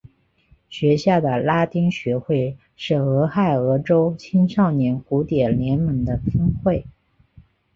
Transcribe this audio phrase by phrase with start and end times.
[0.67, 6.87] 学校的拉丁学会是俄亥俄州青少年古典联盟的分会。